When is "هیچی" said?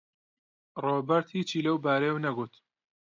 1.37-1.63